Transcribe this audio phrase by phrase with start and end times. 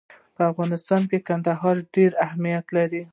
[0.35, 3.03] په افغانستان کې کندهار ډېر اهمیت لري.